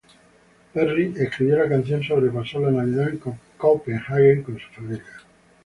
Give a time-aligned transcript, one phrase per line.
[0.73, 3.21] Perry escribió la canción sobre pasar la Navidad en
[3.55, 5.05] Copenhague con su familia.